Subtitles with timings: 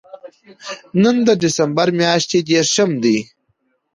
[1.01, 3.17] نن د دېسمبر میاشتې درېرشم دی